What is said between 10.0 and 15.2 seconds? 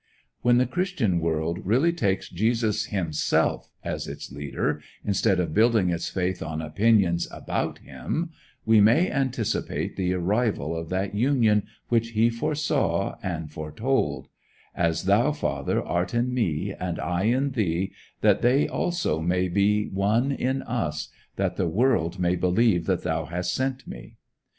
arrival of that union which he foresaw and foretold "As